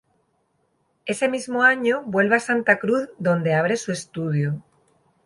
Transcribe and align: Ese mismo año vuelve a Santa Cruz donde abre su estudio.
Ese 1.05 1.27
mismo 1.29 1.61
año 1.61 2.01
vuelve 2.07 2.37
a 2.37 2.39
Santa 2.39 2.79
Cruz 2.79 3.09
donde 3.19 3.53
abre 3.53 3.77
su 3.77 3.91
estudio. 3.91 4.63